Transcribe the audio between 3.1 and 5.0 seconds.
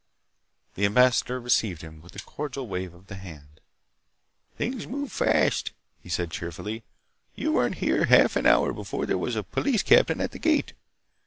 hand. "Things